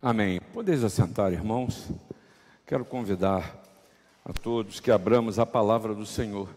[0.00, 0.40] Amém.
[0.52, 1.90] Podeis assentar, irmãos.
[2.66, 3.62] Quero convidar
[4.22, 6.50] a todos que abramos a palavra do Senhor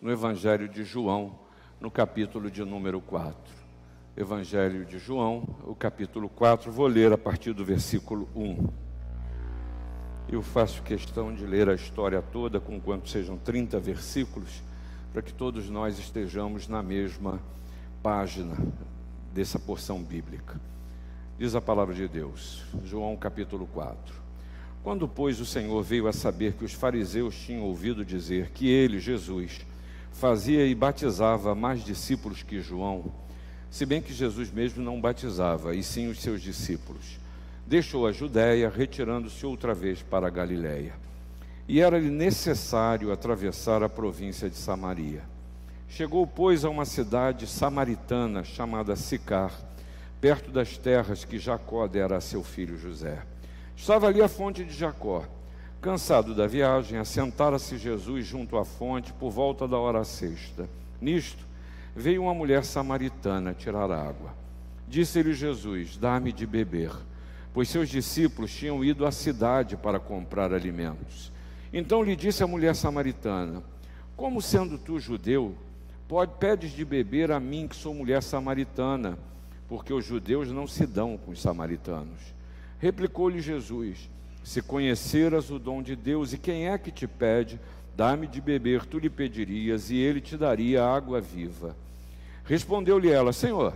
[0.00, 1.36] no Evangelho de João,
[1.80, 3.34] no capítulo de número 4.
[4.16, 8.68] Evangelho de João, o capítulo 4, vou ler a partir do versículo 1.
[10.28, 14.62] Eu faço questão de ler a história toda, com quanto sejam 30 versículos,
[15.12, 17.40] para que todos nós estejamos na mesma
[18.00, 18.56] página
[19.32, 20.60] dessa porção bíblica.
[21.36, 24.14] Diz a palavra de Deus, João capítulo 4.
[24.84, 29.00] Quando, pois, o Senhor veio a saber que os fariseus tinham ouvido dizer que ele,
[29.00, 29.66] Jesus,
[30.12, 33.06] fazia e batizava mais discípulos que João,
[33.68, 37.18] se bem que Jesus mesmo não batizava, e sim os seus discípulos,
[37.66, 40.94] deixou a Judéia, retirando-se outra vez para a Galiléia.
[41.66, 45.24] E era-lhe necessário atravessar a província de Samaria.
[45.88, 49.73] Chegou, pois, a uma cidade samaritana chamada Sicar,
[50.24, 53.22] perto das terras que Jacó dera a seu filho José.
[53.76, 55.22] Estava ali a fonte de Jacó.
[55.82, 60.66] Cansado da viagem, assentara-se Jesus junto à fonte por volta da hora sexta.
[60.98, 61.44] Nisto,
[61.94, 64.34] veio uma mulher samaritana tirar água.
[64.88, 66.92] Disse-lhe Jesus: Dá-me de beber,
[67.52, 71.30] pois seus discípulos tinham ido à cidade para comprar alimentos.
[71.70, 73.62] Então lhe disse a mulher samaritana:
[74.16, 75.54] Como sendo tu judeu,
[76.08, 79.18] pode, pedes de beber a mim, que sou mulher samaritana?
[79.68, 82.20] Porque os judeus não se dão com os samaritanos.
[82.78, 84.10] Replicou-lhe Jesus:
[84.42, 87.60] Se conheceras o dom de Deus, e quem é que te pede,
[87.96, 91.76] dá-me de beber, tu lhe pedirias, e ele te daria água viva.
[92.44, 93.74] Respondeu-lhe ela: Senhor,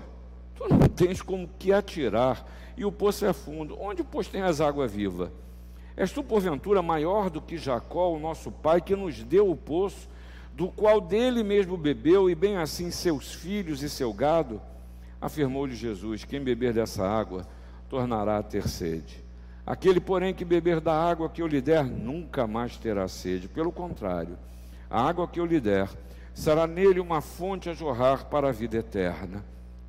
[0.54, 3.78] tu não tens como que atirar, e o poço é fundo.
[3.80, 5.32] Onde, pois, tem as água viva?
[5.96, 10.08] És tu, porventura, maior do que Jacó, o nosso pai, que nos deu o poço,
[10.54, 14.60] do qual dele mesmo bebeu, e bem assim seus filhos e seu gado?
[15.20, 17.46] Afirmou-lhe Jesus: Quem beber dessa água
[17.88, 19.24] tornará a ter sede.
[19.66, 23.48] Aquele, porém, que beber da água que eu lhe der, nunca mais terá sede.
[23.48, 24.38] Pelo contrário,
[24.88, 25.88] a água que eu lhe der
[26.32, 29.44] será nele uma fonte a jorrar para a vida eterna.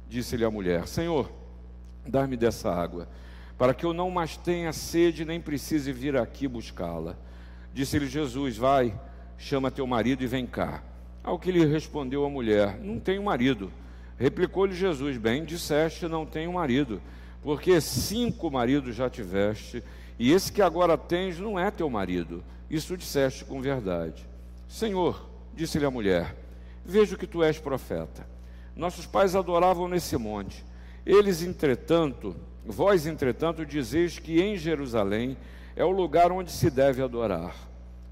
[0.07, 1.31] Disse-lhe a mulher: Senhor,
[2.05, 3.07] dá-me dessa água,
[3.57, 7.15] para que eu não mais tenha sede nem precise vir aqui buscá-la.
[7.73, 8.99] Disse-lhe Jesus: Vai,
[9.37, 10.83] chama teu marido e vem cá.
[11.23, 13.71] Ao que lhe respondeu a mulher: Não tenho marido.
[14.19, 17.01] Replicou-lhe Jesus: Bem, disseste, não tenho marido,
[17.41, 19.81] porque cinco maridos já tiveste,
[20.19, 22.43] e esse que agora tens não é teu marido.
[22.69, 24.27] Isso disseste com verdade.
[24.67, 25.25] Senhor,
[25.55, 26.35] disse-lhe a mulher:
[26.85, 28.27] Vejo que tu és profeta.
[28.75, 30.65] Nossos pais adoravam nesse monte.
[31.05, 32.35] Eles, entretanto,
[32.65, 35.37] vós, entretanto, dizeis que em Jerusalém
[35.75, 37.55] é o lugar onde se deve adorar.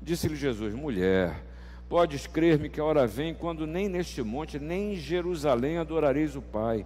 [0.02, 1.44] Disse-lhe Jesus: Mulher,
[1.90, 6.42] Podes crer-me que a hora vem quando nem neste monte, nem em Jerusalém adorareis o
[6.42, 6.86] Pai.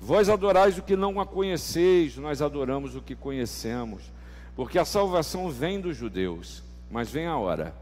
[0.00, 4.02] Vós adorais o que não a conheceis, nós adoramos o que conhecemos,
[4.54, 6.62] porque a salvação vem dos judeus.
[6.90, 7.74] Mas vem a hora,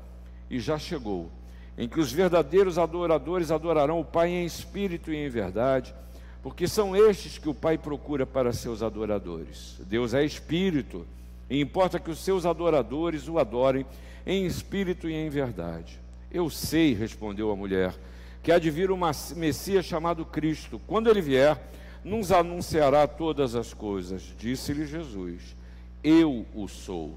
[0.50, 1.30] e já chegou,
[1.76, 5.94] em que os verdadeiros adoradores adorarão o Pai em espírito e em verdade,
[6.42, 9.76] porque são estes que o Pai procura para seus adoradores.
[9.80, 11.06] Deus é espírito,
[11.50, 13.84] e importa que os seus adoradores o adorem
[14.26, 16.00] em espírito e em verdade.
[16.36, 17.94] Eu sei, respondeu a mulher,
[18.42, 19.00] que há de vir um
[19.34, 20.78] Messias chamado Cristo.
[20.86, 21.58] Quando ele vier,
[22.04, 24.34] nos anunciará todas as coisas.
[24.38, 25.56] Disse-lhe Jesus:
[26.04, 27.14] Eu o sou,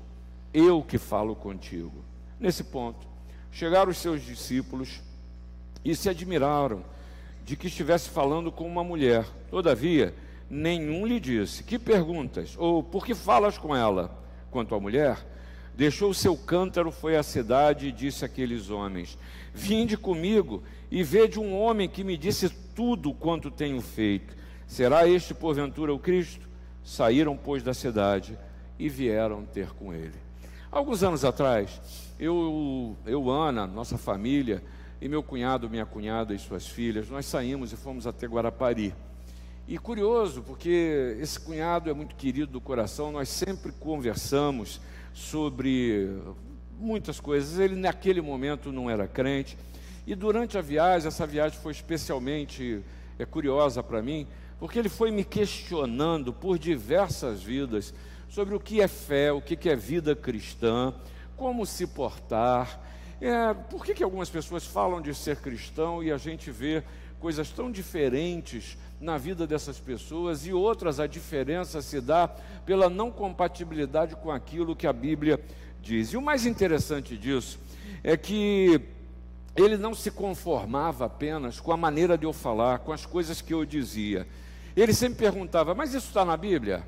[0.54, 1.92] eu que falo contigo.
[2.40, 3.06] Nesse ponto,
[3.52, 5.02] chegaram os seus discípulos
[5.84, 6.82] e se admiraram
[7.44, 9.26] de que estivesse falando com uma mulher.
[9.52, 10.16] Todavia,
[10.50, 12.56] nenhum lhe disse: Que perguntas?
[12.58, 14.18] Ou por que falas com ela?
[14.50, 15.18] Quanto à mulher,
[15.80, 19.18] Deixou o seu cântaro, foi à cidade e disse àqueles homens:
[19.54, 24.36] Vinde comigo e vede um homem que me disse tudo quanto tenho feito.
[24.68, 26.50] Será este porventura o Cristo?
[26.84, 28.38] Saíram, pois, da cidade
[28.78, 30.16] e vieram ter com ele.
[30.70, 31.80] Alguns anos atrás,
[32.20, 34.62] eu, eu, Ana, nossa família,
[35.02, 38.94] e meu cunhado, minha cunhada e suas filhas, nós saímos e fomos até Guarapari.
[39.72, 44.82] E curioso, porque esse cunhado é muito querido do coração, nós sempre conversamos
[45.14, 46.10] sobre
[46.80, 47.60] muitas coisas.
[47.60, 49.56] Ele, naquele momento, não era crente.
[50.08, 52.84] E durante a viagem, essa viagem foi especialmente
[53.20, 54.26] é, curiosa para mim,
[54.60, 57.94] porque ele foi me questionando por diversas vidas
[58.28, 60.96] sobre o que é fé, o que é vida cristã,
[61.38, 62.82] como se portar.
[63.22, 66.84] É, por que, que algumas pessoas falam de ser cristão e a gente vê
[67.20, 72.28] coisas tão diferentes na vida dessas pessoas e outras a diferença se dá
[72.66, 75.40] pela não compatibilidade com aquilo que a Bíblia
[75.82, 76.10] diz.
[76.10, 77.60] E o mais interessante disso
[78.04, 78.82] é que
[79.56, 83.54] ele não se conformava apenas com a maneira de eu falar, com as coisas que
[83.54, 84.28] eu dizia.
[84.76, 86.86] Ele sempre perguntava: Mas isso está na Bíblia?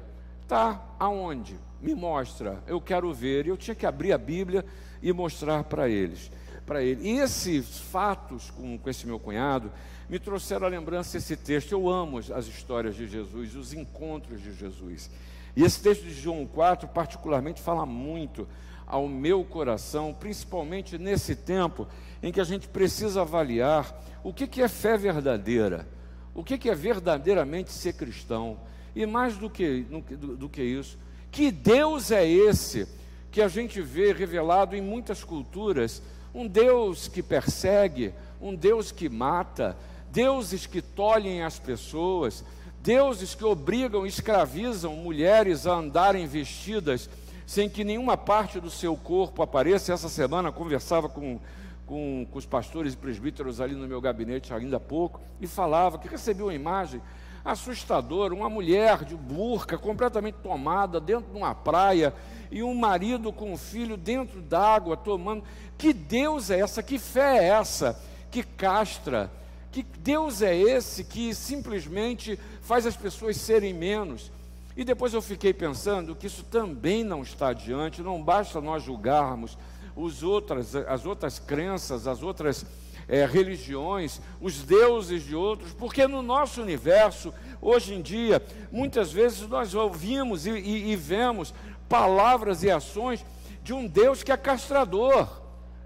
[0.47, 1.57] Tá, aonde?
[1.81, 3.45] Me mostra, eu quero ver.
[3.45, 4.65] E eu tinha que abrir a Bíblia
[5.01, 6.31] e mostrar para eles.
[6.65, 7.09] Para ele.
[7.09, 9.71] E esses fatos com, com esse meu cunhado
[10.11, 11.71] me trouxeram a lembrança esse texto.
[11.71, 15.09] Eu amo as histórias de Jesus, os encontros de Jesus.
[15.55, 18.45] E esse texto de João 4, particularmente, fala muito
[18.85, 21.87] ao meu coração, principalmente nesse tempo
[22.21, 25.87] em que a gente precisa avaliar o que, que é fé verdadeira,
[26.35, 28.59] o que, que é verdadeiramente ser cristão,
[28.93, 30.99] e mais do que, do, do que isso,
[31.31, 32.85] que Deus é esse
[33.31, 36.01] que a gente vê revelado em muitas culturas,
[36.35, 39.77] um Deus que persegue, um Deus que mata,
[40.11, 42.43] deuses que tolhem as pessoas,
[42.81, 47.09] deuses que obrigam, escravizam mulheres a andarem vestidas
[47.45, 49.93] sem que nenhuma parte do seu corpo apareça.
[49.93, 51.39] Essa semana conversava com,
[51.85, 55.97] com, com os pastores e presbíteros ali no meu gabinete ainda há pouco e falava
[55.97, 57.01] que recebeu uma imagem
[57.43, 62.13] assustadora, uma mulher de burca completamente tomada dentro de uma praia
[62.51, 65.43] e um marido com um filho dentro d'água tomando.
[65.77, 66.83] Que Deus é essa?
[66.83, 67.99] Que fé é essa
[68.31, 69.29] que castra?
[69.71, 74.31] Que Deus é esse que simplesmente faz as pessoas serem menos?
[74.75, 79.57] E depois eu fiquei pensando que isso também não está adiante, não basta nós julgarmos
[79.95, 82.65] os outras, as outras crenças, as outras
[83.07, 88.41] é, religiões, os deuses de outros, porque no nosso universo, hoje em dia,
[88.71, 91.53] muitas vezes nós ouvimos e, e, e vemos
[91.89, 93.25] palavras e ações
[93.63, 95.27] de um Deus que é castrador,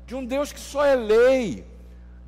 [0.05, 1.65] de um Deus que só é lei,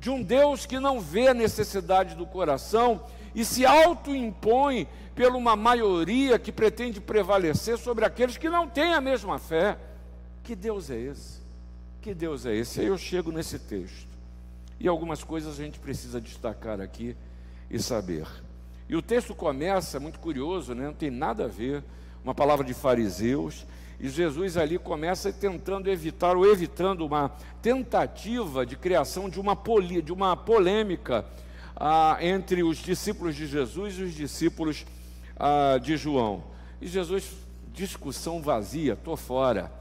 [0.00, 3.02] de um Deus que não vê a necessidade do coração
[3.34, 9.00] e se autoimpõe pela uma maioria que pretende prevalecer sobre aqueles que não têm a
[9.00, 9.76] mesma fé.
[10.44, 11.40] Que Deus é esse?
[12.00, 12.80] Que Deus é esse?
[12.80, 14.08] Aí eu chego nesse texto.
[14.78, 17.16] E algumas coisas a gente precisa destacar aqui
[17.68, 18.26] e saber.
[18.88, 20.86] E o texto começa, muito curioso, né?
[20.86, 21.82] não tem nada a ver,
[22.24, 23.66] uma palavra de fariseus,
[24.00, 30.00] e Jesus ali começa tentando evitar, ou evitando uma tentativa de criação de uma, poli,
[30.00, 31.24] de uma polêmica
[31.76, 34.86] ah, entre os discípulos de Jesus e os discípulos
[35.36, 36.44] ah, de João.
[36.80, 37.32] E Jesus,
[37.72, 39.72] discussão vazia, estou fora.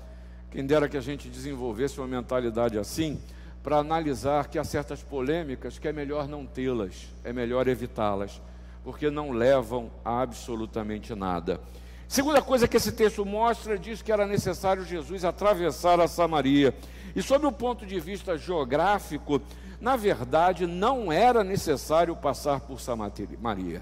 [0.50, 3.22] Quem dera que a gente desenvolvesse uma mentalidade assim,
[3.62, 8.42] para analisar que há certas polêmicas que é melhor não tê-las, é melhor evitá-las,
[8.84, 11.60] porque não levam a absolutamente nada.
[12.07, 16.74] Segunda coisa que esse texto mostra, diz que era necessário Jesus atravessar a Samaria.
[17.13, 19.42] E sob o ponto de vista geográfico,
[19.81, 23.81] na verdade, não era necessário passar por Samaria.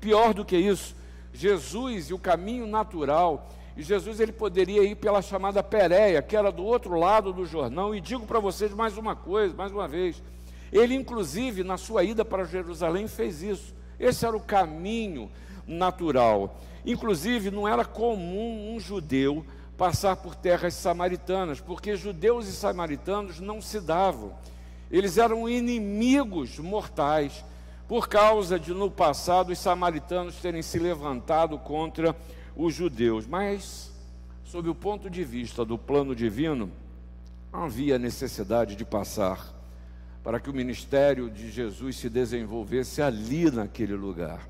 [0.00, 0.96] Pior do que isso,
[1.32, 6.50] Jesus e o caminho natural, e Jesus ele poderia ir pela chamada Pérea, que era
[6.50, 10.20] do outro lado do Jordão, e digo para vocês mais uma coisa, mais uma vez,
[10.72, 13.72] ele inclusive na sua ida para Jerusalém fez isso.
[13.98, 15.30] Esse era o caminho
[15.66, 16.58] natural.
[16.84, 19.44] Inclusive, não era comum um judeu
[19.76, 24.34] passar por terras samaritanas, porque judeus e samaritanos não se davam.
[24.90, 27.44] Eles eram inimigos mortais,
[27.88, 32.14] por causa de no passado os samaritanos terem se levantado contra
[32.54, 33.26] os judeus.
[33.26, 33.90] Mas,
[34.44, 36.70] sob o ponto de vista do plano divino,
[37.52, 39.58] havia necessidade de passar
[40.22, 44.49] para que o ministério de Jesus se desenvolvesse ali naquele lugar.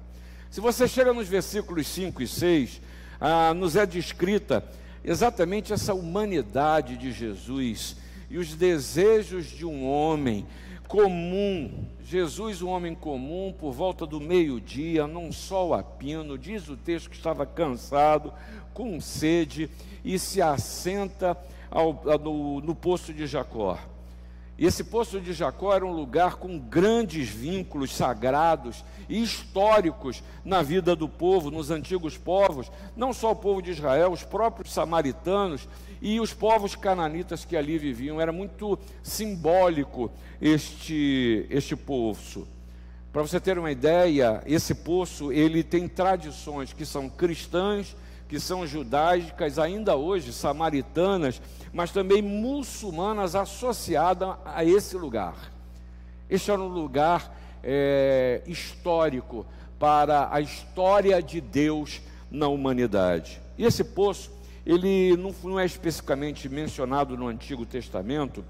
[0.51, 2.81] Se você chega nos versículos 5 e 6,
[3.21, 4.65] ah, nos é descrita
[5.05, 7.97] exatamente essa humanidade de Jesus
[8.29, 10.45] e os desejos de um homem
[10.89, 11.87] comum.
[12.03, 17.11] Jesus, um homem comum, por volta do meio-dia, num sol a pino, diz o texto
[17.11, 18.33] que estava cansado,
[18.75, 19.71] com sede,
[20.05, 21.39] e se assenta
[21.71, 23.79] ao, no, no poço de Jacó.
[24.61, 30.61] E esse poço de Jacó era um lugar com grandes vínculos sagrados e históricos na
[30.61, 35.67] vida do povo, nos antigos povos, não só o povo de Israel, os próprios samaritanos
[36.03, 38.21] e os povos cananitas que ali viviam.
[38.21, 40.13] Era muito simbólico
[40.43, 42.47] este, este poço.
[43.11, 47.97] Para você ter uma ideia, esse poço ele tem tradições que são cristãs,
[48.31, 55.35] que são judaicas, ainda hoje samaritanas, mas também muçulmanas associadas a esse lugar.
[56.31, 59.45] Este era um lugar é, histórico
[59.81, 63.41] para a história de Deus na humanidade.
[63.59, 64.31] E esse poço,
[64.65, 68.45] ele não, não é especificamente mencionado no Antigo Testamento,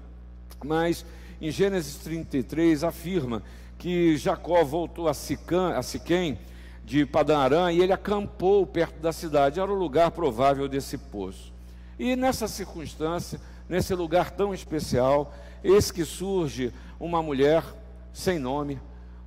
[0.63, 1.03] mas
[1.41, 3.41] em Gênesis 33 afirma
[3.79, 6.37] que Jacó voltou a, a Siquém
[6.83, 11.53] de Padanarã e ele acampou perto da cidade, era o lugar provável desse poço.
[11.97, 15.33] E nessa circunstância, nesse lugar tão especial,
[15.63, 17.63] eis que surge uma mulher
[18.11, 18.79] sem nome,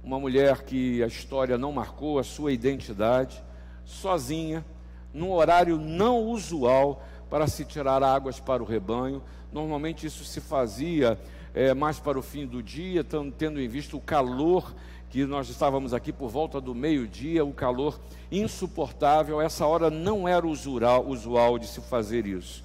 [0.02, 3.42] uma mulher que a história não marcou a sua identidade,
[3.84, 4.64] sozinha,
[5.12, 9.22] num horário não usual para se tirar águas para o rebanho.
[9.52, 11.18] Normalmente isso se fazia
[11.54, 14.74] é, mais para o fim do dia, tendo em vista o calor
[15.14, 18.00] que nós estávamos aqui por volta do meio-dia, o calor
[18.32, 19.40] insuportável.
[19.40, 22.64] Essa hora não era usual, usual de se fazer isso.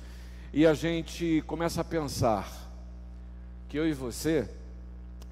[0.51, 2.51] E a gente começa a pensar
[3.67, 4.49] que eu e você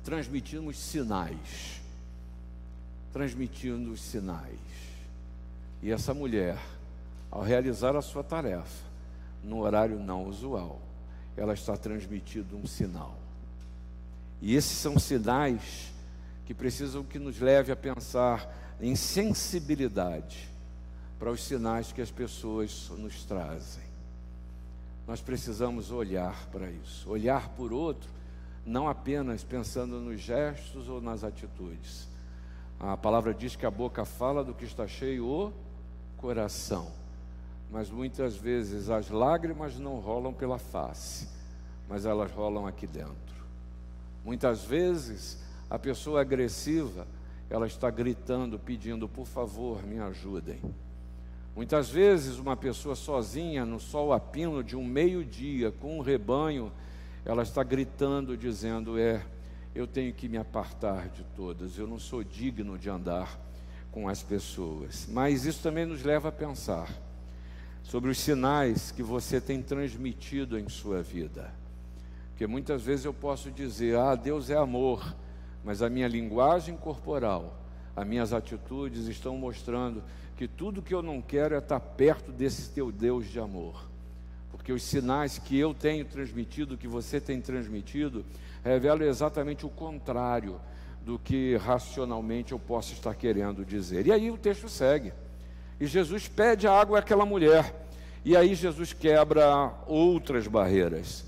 [0.04, 1.82] transmitimos sinais.
[3.12, 4.60] Transmitindo sinais.
[5.82, 6.60] E essa mulher,
[7.32, 8.86] ao realizar a sua tarefa,
[9.44, 10.80] no horário não usual,
[11.36, 13.18] ela está transmitindo um sinal.
[14.40, 15.97] E esses são sinais
[16.48, 18.50] que precisam que nos leve a pensar
[18.80, 20.50] em sensibilidade
[21.20, 23.84] para os sinais que as pessoas nos trazem.
[25.06, 28.10] Nós precisamos olhar para isso, olhar por outro,
[28.66, 32.08] não apenas pensando nos gestos ou nas atitudes.
[32.80, 35.54] A palavra diz que a boca fala do que está cheio o
[36.16, 36.90] coração,
[37.70, 41.28] mas muitas vezes as lágrimas não rolam pela face,
[41.90, 43.18] mas elas rolam aqui dentro.
[44.24, 47.08] Muitas vezes a pessoa agressiva,
[47.50, 50.60] ela está gritando, pedindo, por favor, me ajudem.
[51.56, 56.72] Muitas vezes uma pessoa sozinha no sol a pino de um meio-dia com um rebanho,
[57.26, 59.26] ela está gritando, dizendo: É,
[59.74, 63.40] eu tenho que me apartar de todas, eu não sou digno de andar
[63.92, 65.08] com as pessoas.
[65.10, 66.90] Mas isso também nos leva a pensar
[67.82, 71.52] sobre os sinais que você tem transmitido em sua vida.
[72.30, 75.16] Porque muitas vezes eu posso dizer, ah, Deus é amor,
[75.64, 77.60] mas a minha linguagem corporal,
[77.96, 80.04] as minhas atitudes estão mostrando
[80.36, 83.88] que tudo que eu não quero é estar perto desse teu Deus de amor.
[84.52, 88.24] Porque os sinais que eu tenho transmitido, que você tem transmitido,
[88.64, 90.60] revelam exatamente o contrário
[91.04, 94.06] do que racionalmente eu posso estar querendo dizer.
[94.06, 95.14] E aí o texto segue.
[95.80, 97.88] E Jesus pede a água àquela mulher.
[98.26, 101.26] E aí Jesus quebra outras barreiras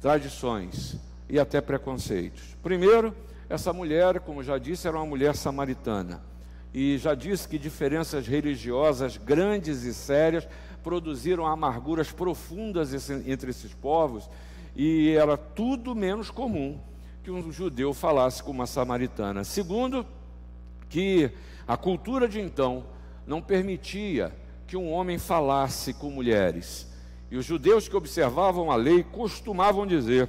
[0.00, 0.96] tradições
[1.28, 2.56] e até preconceitos.
[2.62, 3.14] Primeiro,
[3.52, 6.22] essa mulher, como já disse, era uma mulher samaritana.
[6.72, 10.48] E já disse que diferenças religiosas grandes e sérias
[10.82, 14.26] produziram amarguras profundas entre esses povos,
[14.74, 16.80] e era tudo menos comum
[17.22, 19.44] que um judeu falasse com uma samaritana.
[19.44, 20.06] Segundo,
[20.88, 21.30] que
[21.68, 22.86] a cultura de então
[23.26, 24.32] não permitia
[24.66, 26.90] que um homem falasse com mulheres.
[27.30, 30.26] E os judeus que observavam a lei costumavam dizer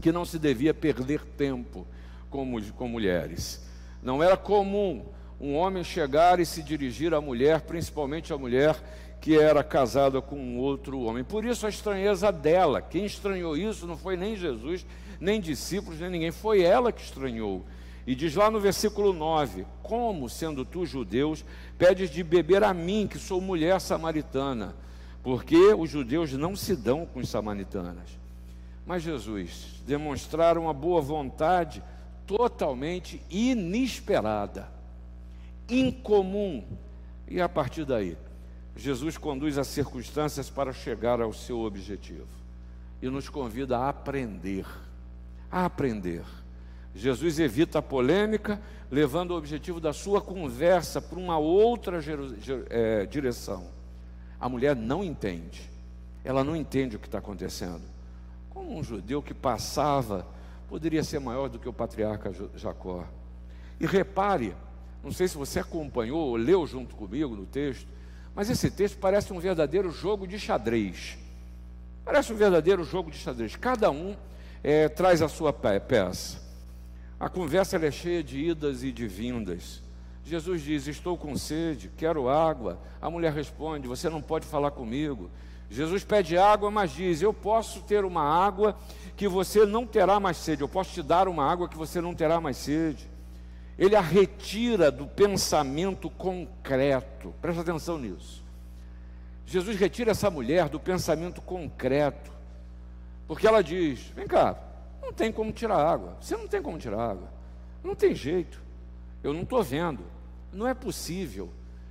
[0.00, 1.86] que não se devia perder tempo
[2.30, 3.62] com, mulheres.
[4.02, 5.04] Não era comum
[5.40, 8.80] um homem chegar e se dirigir à mulher, principalmente à mulher
[9.20, 11.22] que era casada com outro homem.
[11.22, 12.80] Por isso a estranheza dela.
[12.80, 14.86] Quem estranhou isso não foi nem Jesus,
[15.20, 16.30] nem discípulos, nem ninguém.
[16.30, 17.62] Foi ela que estranhou.
[18.06, 21.44] E diz lá no versículo 9: Como, sendo tu judeus,
[21.76, 24.74] pedes de beber a mim, que sou mulher samaritana?
[25.22, 28.18] porque os judeus não se dão com os samaritanas.
[28.86, 31.82] Mas Jesus demonstraram uma boa vontade
[32.38, 34.70] totalmente inesperada,
[35.68, 36.62] incomum.
[37.26, 38.16] E a partir daí,
[38.76, 42.28] Jesus conduz as circunstâncias para chegar ao seu objetivo
[43.02, 44.64] e nos convida a aprender.
[45.50, 46.22] A aprender.
[46.94, 48.60] Jesus evita a polêmica,
[48.90, 52.00] levando o objetivo da sua conversa para uma outra
[52.70, 53.66] é, direção
[54.40, 55.70] a mulher não entende.
[56.24, 57.82] Ela não entende o que está acontecendo.
[58.48, 60.26] Como um judeu que passava
[60.70, 63.04] poderia ser maior do que o patriarca Jacó.
[63.80, 64.54] E repare,
[65.02, 67.88] não sei se você acompanhou ou leu junto comigo no texto,
[68.36, 71.18] mas esse texto parece um verdadeiro jogo de xadrez.
[72.04, 73.56] Parece um verdadeiro jogo de xadrez.
[73.56, 74.14] Cada um
[74.62, 76.40] é, traz a sua peça.
[77.18, 79.82] A conversa é cheia de idas e de vindas.
[80.24, 82.78] Jesus diz: Estou com sede, quero água.
[83.02, 85.28] A mulher responde: Você não pode falar comigo.
[85.70, 88.76] Jesus pede água, mas diz: Eu posso ter uma água
[89.16, 90.62] que você não terá mais sede.
[90.62, 93.08] Eu posso te dar uma água que você não terá mais sede.
[93.78, 97.32] Ele a retira do pensamento concreto.
[97.40, 98.44] Presta atenção nisso.
[99.46, 102.32] Jesus retira essa mulher do pensamento concreto.
[103.28, 104.58] Porque ela diz: Vem cá,
[105.00, 106.16] não tem como tirar água.
[106.20, 107.28] Você não tem como tirar água.
[107.82, 108.60] Não tem jeito.
[109.22, 110.02] Eu não estou vendo.
[110.52, 111.48] Não é possível.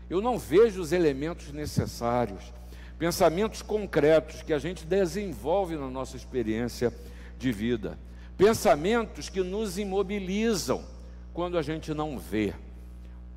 [0.09, 2.51] Eu não vejo os elementos necessários,
[2.99, 6.93] pensamentos concretos que a gente desenvolve na nossa experiência
[7.39, 7.97] de vida,
[8.37, 10.83] pensamentos que nos imobilizam
[11.33, 12.53] quando a gente não vê.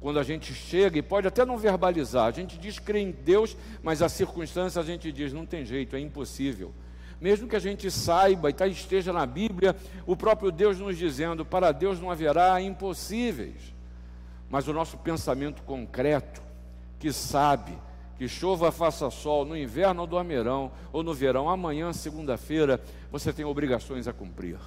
[0.00, 3.57] Quando a gente chega e pode até não verbalizar, a gente diz crer em Deus,
[3.85, 6.73] mas a circunstância a gente diz não tem jeito, é impossível.
[7.21, 11.45] Mesmo que a gente saiba e tá, esteja na Bíblia, o próprio Deus nos dizendo:
[11.45, 13.73] para Deus não haverá impossíveis
[14.52, 16.42] mas o nosso pensamento concreto,
[16.99, 17.73] que sabe
[18.19, 23.33] que chova, faça sol, no inverno ou do amerão, ou no verão, amanhã, segunda-feira, você
[23.33, 24.59] tem obrigações a cumprir.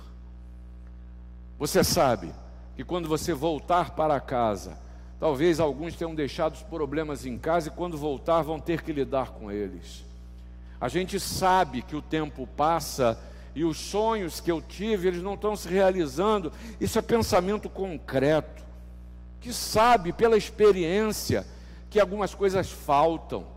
[1.58, 2.32] Você sabe
[2.76, 4.78] que quando você voltar para casa,
[5.20, 9.32] talvez alguns tenham deixado os problemas em casa e quando voltar vão ter que lidar
[9.32, 10.04] com eles.
[10.80, 13.18] A gente sabe que o tempo passa
[13.56, 16.52] e os sonhos que eu tive, eles não estão se realizando.
[16.80, 18.64] Isso é pensamento concreto,
[19.40, 21.48] que sabe pela experiência
[21.96, 23.48] que algumas coisas faltam,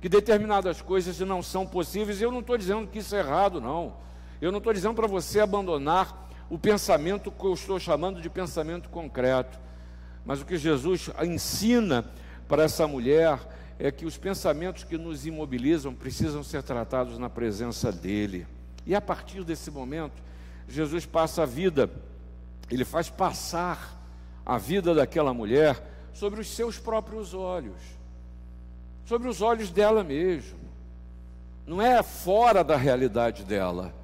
[0.00, 2.22] que determinadas coisas não são possíveis.
[2.22, 3.94] Eu não estou dizendo que isso é errado, não.
[4.40, 8.88] Eu não estou dizendo para você abandonar o pensamento que eu estou chamando de pensamento
[8.88, 9.58] concreto.
[10.24, 12.04] Mas o que Jesus ensina
[12.46, 13.40] para essa mulher
[13.76, 18.46] é que os pensamentos que nos imobilizam precisam ser tratados na presença dEle.
[18.86, 20.22] E a partir desse momento,
[20.68, 21.90] Jesus passa a vida,
[22.70, 24.00] ele faz passar
[24.46, 27.76] a vida daquela mulher sobre os seus próprios olhos,
[29.04, 30.58] sobre os olhos dela mesmo.
[31.66, 33.94] Não é fora da realidade dela,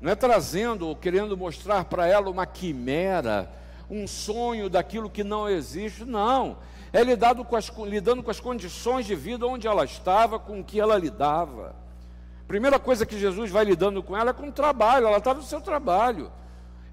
[0.00, 3.50] não é trazendo ou querendo mostrar para ela uma quimera,
[3.90, 6.58] um sonho daquilo que não existe, não.
[6.92, 10.64] É lidado com as, lidando com as condições de vida onde ela estava, com o
[10.64, 11.74] que ela lidava.
[12.46, 15.44] Primeira coisa que Jesus vai lidando com ela é com o trabalho, ela estava no
[15.44, 16.32] seu trabalho.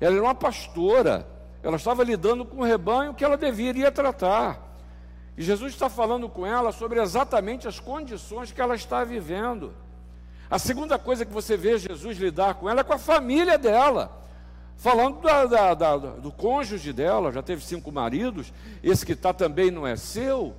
[0.01, 1.25] Ela era uma pastora,
[1.65, 4.77] ela estava lidando com o rebanho que ela deveria tratar.
[5.35, 9.73] E Jesus está falando com ela sobre exatamente as condições que ela está vivendo.
[10.47, 14.11] A segunda coisa que você vê Jesus lidar com ela é com a família dela.
[14.77, 18.53] Falando da, da, da, do cônjuge dela, já teve cinco maridos,
[18.83, 20.53] esse que está também não é seu.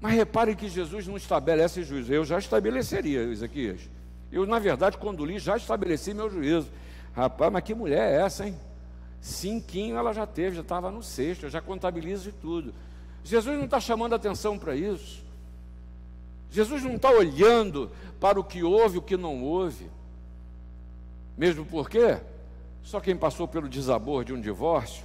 [0.00, 2.10] Mas repare que Jesus não estabelece juízo.
[2.10, 3.80] Eu já estabeleceria, Ezequias.
[4.32, 6.68] Eu, na verdade, quando li, já estabeleci meu juízo.
[7.12, 8.56] Rapaz, mas que mulher é essa, hein?
[9.20, 12.74] Cinquinho ela já teve, já estava no sexto, eu já contabilizo de tudo.
[13.22, 15.22] Jesus não está chamando atenção para isso.
[16.50, 19.88] Jesus não está olhando para o que houve e o que não houve.
[21.36, 22.18] Mesmo porque
[22.82, 25.04] só quem passou pelo desabor de um divórcio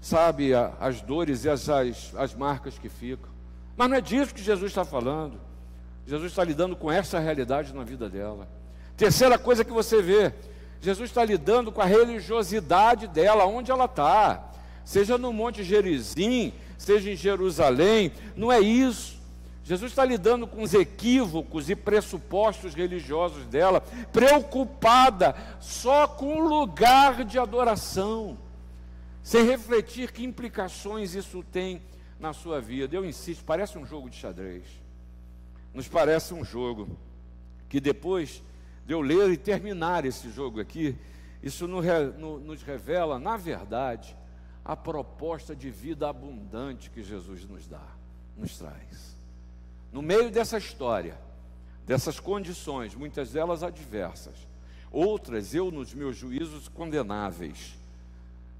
[0.00, 3.28] sabe a, as dores e as, as, as marcas que ficam.
[3.76, 5.38] Mas não é disso que Jesus está falando.
[6.06, 8.48] Jesus está lidando com essa realidade na vida dela.
[8.96, 10.34] Terceira coisa que você vê,
[10.80, 14.50] Jesus está lidando com a religiosidade dela, onde ela está.
[14.84, 19.20] Seja no Monte Gerizim, seja em Jerusalém, não é isso.
[19.62, 27.24] Jesus está lidando com os equívocos e pressupostos religiosos dela, preocupada só com o lugar
[27.24, 28.38] de adoração,
[29.22, 31.82] sem refletir que implicações isso tem
[32.18, 32.96] na sua vida.
[32.96, 34.64] Eu insisto, parece um jogo de xadrez.
[35.72, 36.88] Nos parece um jogo
[37.68, 38.42] que depois
[38.90, 40.96] de eu ler e terminar esse jogo aqui,
[41.40, 44.16] isso nos revela, na verdade,
[44.64, 47.86] a proposta de vida abundante que Jesus nos dá,
[48.36, 49.16] nos traz.
[49.92, 51.16] No meio dessa história,
[51.86, 54.34] dessas condições, muitas delas adversas,
[54.90, 57.78] outras eu, nos meus juízos, condenáveis.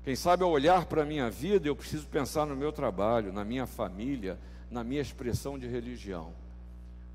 [0.05, 3.45] Quem sabe ao olhar para a minha vida, eu preciso pensar no meu trabalho, na
[3.45, 4.39] minha família,
[4.71, 6.33] na minha expressão de religião.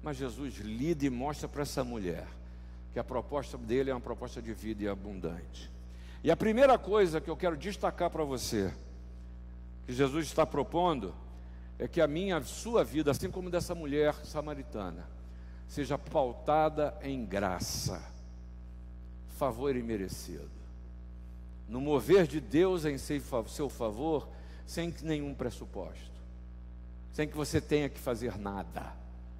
[0.04, 2.28] Mas Jesus lida e mostra para essa mulher
[2.95, 5.69] que a proposta dele é uma proposta de vida e abundante.
[6.23, 8.73] E a primeira coisa que eu quero destacar para você,
[9.86, 11.13] que Jesus está propondo,
[11.77, 15.10] é que a minha, a sua vida, assim como dessa mulher samaritana,
[15.67, 18.01] seja pautada em graça,
[19.27, 20.49] favor imerecido.
[21.67, 24.29] No mover de Deus em seu favor,
[24.65, 26.15] sem nenhum pressuposto,
[27.12, 28.93] sem que você tenha que fazer nada,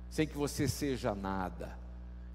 [0.10, 1.85] sem que você seja nada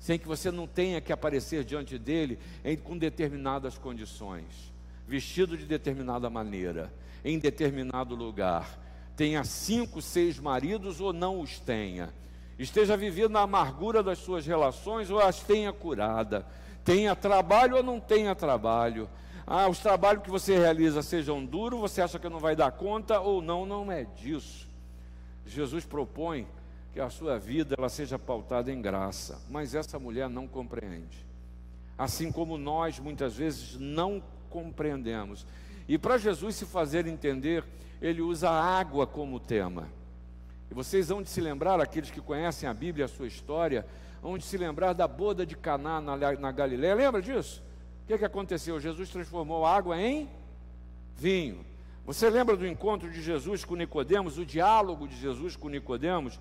[0.01, 4.73] sem que você não tenha que aparecer diante dele em, com determinadas condições,
[5.07, 6.91] vestido de determinada maneira,
[7.23, 8.79] em determinado lugar,
[9.15, 12.15] tenha cinco, seis maridos ou não os tenha,
[12.59, 16.47] esteja vivendo na amargura das suas relações ou as tenha curada,
[16.83, 19.09] tenha trabalho ou não tenha trabalho.
[19.47, 23.21] Ah, os trabalhos que você realiza sejam duros, você acha que não vai dar conta
[23.21, 24.67] ou não, não é disso.
[25.45, 26.47] Jesus propõe
[26.93, 31.25] que a sua vida ela seja pautada em graça, mas essa mulher não compreende.
[31.97, 35.47] Assim como nós muitas vezes não compreendemos.
[35.89, 37.65] E para Jesus se fazer entender,
[38.01, 39.89] ele usa a água como tema.
[40.71, 43.87] E vocês vão de se lembrar, aqueles que conhecem a Bíblia, a sua história,
[44.23, 46.95] vão de se lembrar da boda de Caná na, na Galiléia.
[46.95, 47.63] Lembra disso?
[48.05, 48.81] O que, que aconteceu?
[48.81, 50.29] Jesus transformou a água em
[51.17, 51.65] vinho.
[52.05, 56.41] Você lembra do encontro de Jesus com Nicodemos, o diálogo de Jesus com Nicodemos?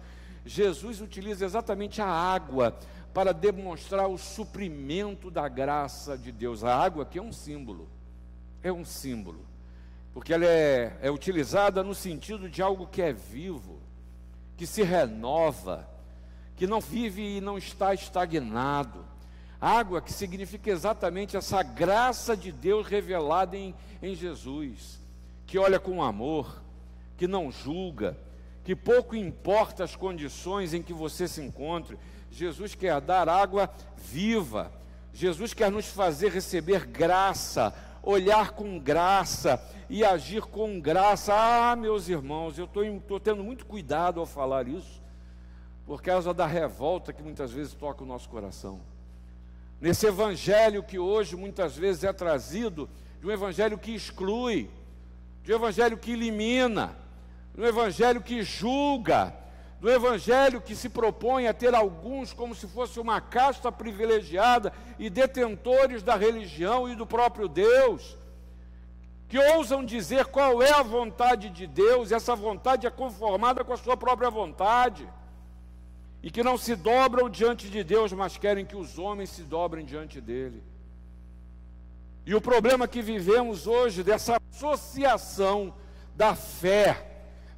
[0.49, 2.75] Jesus utiliza exatamente a água
[3.13, 6.63] para demonstrar o suprimento da graça de Deus.
[6.63, 7.87] A água aqui é um símbolo,
[8.63, 9.45] é um símbolo,
[10.11, 13.79] porque ela é, é utilizada no sentido de algo que é vivo,
[14.57, 15.87] que se renova,
[16.55, 19.05] que não vive e não está estagnado.
[19.61, 24.99] Água que significa exatamente essa graça de Deus revelada em, em Jesus,
[25.45, 26.59] que olha com amor,
[27.17, 28.17] que não julga,
[28.63, 31.97] que pouco importa as condições em que você se encontre.
[32.31, 34.71] Jesus quer dar água viva,
[35.13, 41.33] Jesus quer nos fazer receber graça, olhar com graça e agir com graça.
[41.33, 45.01] Ah, meus irmãos, eu estou tendo muito cuidado ao falar isso,
[45.85, 48.79] por causa da revolta que muitas vezes toca o nosso coração.
[49.81, 54.69] Nesse evangelho que hoje muitas vezes é trazido, de um evangelho que exclui,
[55.43, 56.95] de um evangelho que elimina,
[57.57, 59.35] um evangelho que julga,
[59.79, 65.09] do evangelho que se propõe a ter alguns como se fosse uma casta privilegiada e
[65.09, 68.17] detentores da religião e do próprio Deus,
[69.27, 73.77] que ousam dizer qual é a vontade de Deus, essa vontade é conformada com a
[73.77, 75.07] sua própria vontade,
[76.21, 79.85] e que não se dobram diante de Deus, mas querem que os homens se dobrem
[79.85, 80.61] diante dele.
[82.25, 85.73] E o problema que vivemos hoje dessa associação
[86.15, 87.08] da fé,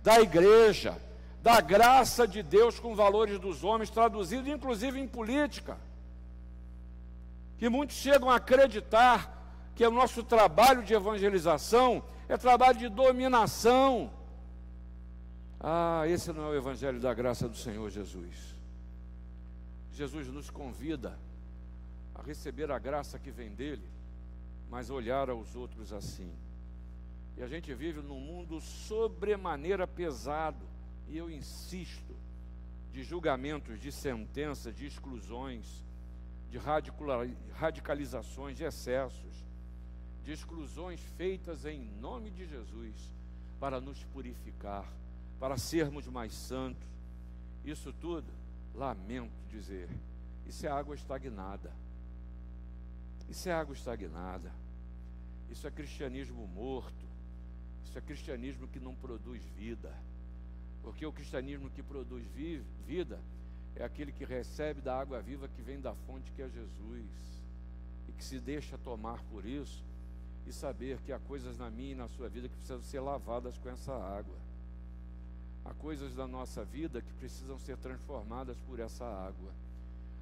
[0.04, 1.00] da igreja,
[1.42, 5.78] da graça de Deus com valores dos homens, traduzido inclusive em política.
[7.58, 9.40] Que muitos chegam a acreditar
[9.76, 14.12] que o nosso trabalho de evangelização é trabalho de dominação.
[15.60, 18.56] Ah, esse não é o evangelho da graça do Senhor Jesus.
[19.94, 21.18] Jesus nos convida
[22.16, 23.88] a receber a graça que vem dele,
[24.70, 26.32] mas olhar aos outros assim.
[27.44, 30.64] A gente vive num mundo sobremaneira pesado
[31.08, 32.16] e eu insisto,
[32.94, 35.84] de julgamentos, de sentenças, de exclusões,
[36.50, 36.60] de
[37.54, 39.46] radicalizações, de excessos,
[40.24, 42.96] de exclusões feitas em nome de Jesus
[43.60, 44.86] para nos purificar,
[45.40, 46.88] para sermos mais santos.
[47.66, 48.32] Isso tudo,
[48.76, 49.90] lamento dizer,
[50.46, 51.72] isso é água estagnada.
[53.30, 54.52] Isso é água estagnada.
[55.50, 57.11] Isso é cristianismo morto.
[57.86, 59.94] Isso é cristianismo que não produz vida.
[60.82, 62.26] Porque o cristianismo que produz
[62.88, 63.20] vida
[63.76, 67.42] é aquele que recebe da água viva que vem da fonte que é Jesus
[68.10, 69.84] e que se deixa tomar por isso
[70.46, 73.58] e saber que há coisas na minha e na sua vida que precisam ser lavadas
[73.58, 74.36] com essa água.
[75.64, 79.52] Há coisas da nossa vida que precisam ser transformadas por essa água.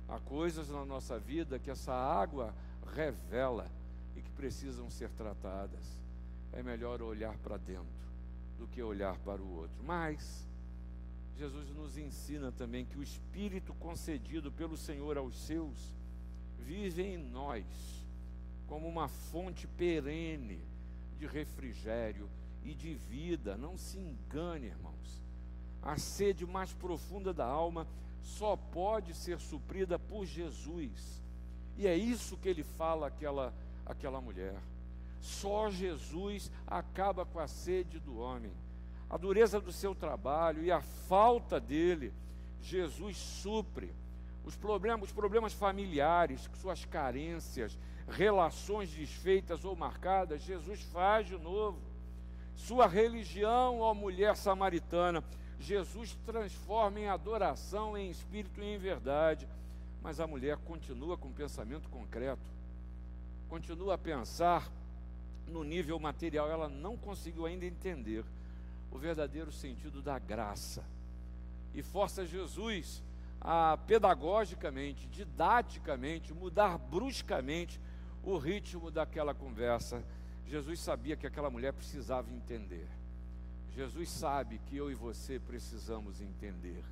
[0.08, 2.54] Há coisas na nossa vida que essa água
[2.94, 3.68] revela
[4.18, 6.00] e que precisam ser tratadas.
[6.54, 7.88] É melhor olhar para dentro
[8.58, 9.84] do que olhar para o outro.
[9.84, 10.48] Mas
[11.38, 15.96] Jesus nos ensina também que o Espírito concedido pelo Senhor aos seus
[16.58, 17.66] vive em nós
[18.68, 20.60] como uma fonte perene
[21.18, 22.30] de refrigério
[22.64, 23.58] e de vida.
[23.58, 25.24] Não se engane, irmãos.
[25.82, 27.88] A sede mais profunda da alma
[28.22, 31.22] só pode ser suprida por Jesus.
[31.78, 33.54] E é isso que ele fala àquela,
[33.86, 34.60] àquela mulher.
[35.20, 38.52] Só Jesus acaba com a sede do homem
[39.10, 42.14] a dureza do seu trabalho e a falta dele,
[42.62, 43.92] Jesus supre.
[44.46, 47.78] Os problemas, os problemas familiares, suas carências,
[48.08, 51.80] relações desfeitas ou marcadas, Jesus faz de novo.
[52.56, 55.24] Sua religião, ó mulher samaritana,
[55.60, 59.48] Jesus transforma em adoração, em espírito e em verdade.
[60.02, 62.50] Mas a mulher continua com pensamento concreto,
[63.50, 64.70] continua a pensar
[65.50, 68.24] no nível material, ela não conseguiu ainda entender
[68.92, 70.84] o verdadeiro sentido da graça.
[71.74, 73.04] E força Jesus
[73.42, 77.80] a pedagogicamente, didaticamente, mudar bruscamente
[78.24, 80.04] o ritmo daquela conversa.
[80.48, 82.88] Jesus sabia que aquela mulher precisava entender.
[83.76, 86.84] Jesus sabe que eu e você precisamos entender.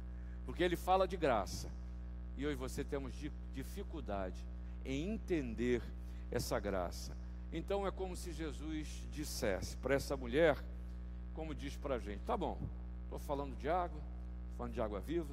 [0.46, 1.70] Porque ele fala de graça.
[2.38, 3.14] E eu e você temos
[3.54, 4.46] dificuldade
[4.86, 5.82] em entender
[6.32, 7.12] essa graça.
[7.52, 10.58] Então é como se Jesus dissesse para essa mulher
[11.38, 12.58] como diz para a gente: tá bom,
[13.04, 14.02] estou falando de água,
[14.58, 15.32] falando de água viva,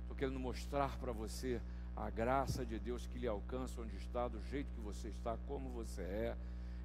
[0.00, 1.60] estou querendo mostrar para você
[1.94, 5.68] a graça de Deus que lhe alcança onde está, do jeito que você está, como
[5.68, 6.36] você é,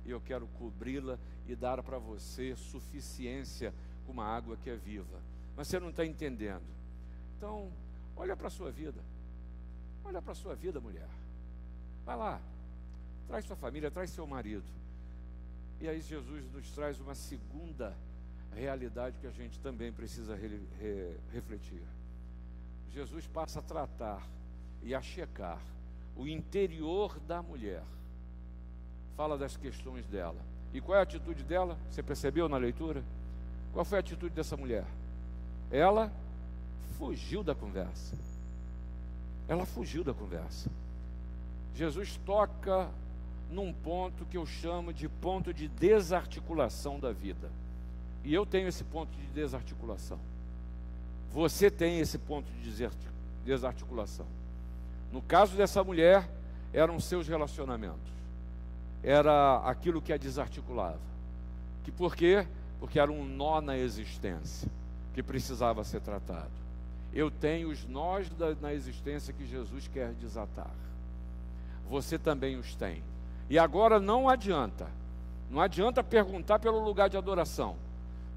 [0.06, 3.74] e eu quero cobri-la e dar para você suficiência
[4.06, 5.22] com uma água que é viva.
[5.56, 6.68] Mas você não está entendendo.
[7.38, 7.72] Então,
[8.18, 9.02] olha para a sua vida.
[10.04, 11.08] Olha para a sua vida, mulher.
[12.06, 12.42] Vai lá.
[13.30, 14.66] Traz sua família, traz seu marido.
[15.80, 17.96] E aí Jesus nos traz uma segunda
[18.56, 21.84] realidade que a gente também precisa re, re, refletir.
[22.92, 24.28] Jesus passa a tratar
[24.82, 25.62] e a checar
[26.18, 27.84] o interior da mulher.
[29.16, 30.42] Fala das questões dela.
[30.74, 31.78] E qual é a atitude dela?
[31.92, 33.04] Você percebeu na leitura?
[33.74, 34.86] Qual foi a atitude dessa mulher?
[35.72, 36.12] Ela
[36.98, 38.18] fugiu da conversa.
[39.48, 40.68] Ela fugiu da conversa.
[41.76, 42.90] Jesus toca
[43.50, 47.50] num ponto que eu chamo de ponto de desarticulação da vida.
[48.24, 50.20] E eu tenho esse ponto de desarticulação.
[51.32, 52.88] Você tem esse ponto de
[53.46, 54.26] desarticulação.
[55.12, 56.30] No caso dessa mulher,
[56.74, 58.10] eram seus relacionamentos.
[59.04, 61.00] Era aquilo que a desarticulava.
[61.84, 62.46] Que por quê?
[62.80, 64.70] Porque era um nó na existência
[65.14, 66.52] que precisava ser tratado.
[67.14, 70.72] Eu tenho os nós da, na existência que Jesus quer desatar.
[71.90, 73.02] Você também os tem.
[73.50, 74.88] E agora não adianta.
[75.50, 77.76] Não adianta perguntar pelo lugar de adoração.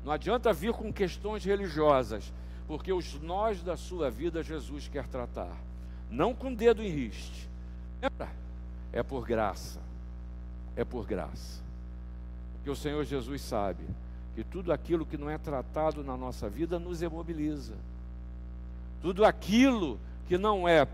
[0.05, 2.33] Não adianta vir com questões religiosas,
[2.67, 5.55] porque os nós da sua vida Jesus quer tratar.
[6.11, 7.49] Não com dedo em riste.
[8.01, 8.31] Lembra?
[8.93, 9.81] É por graça.
[10.75, 11.63] É por graça.
[12.55, 13.85] Porque o Senhor Jesus sabe
[14.35, 17.75] que tudo aquilo que não é tratado na nossa vida nos imobiliza.
[19.03, 20.89] Tudo aquilo que não é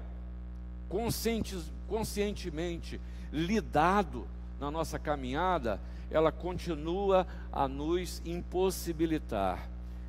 [0.88, 3.00] conscientemente
[3.32, 4.26] lidado
[4.60, 9.68] na nossa caminhada, ela continua a nos impossibilitar.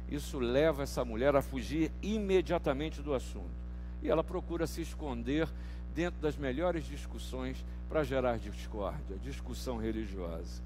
[0.10, 3.60] Isso leva essa mulher a fugir imediatamente do assunto.
[4.01, 5.47] E ela procura se esconder
[5.93, 10.62] dentro das melhores discussões para gerar discórdia, discussão religiosa.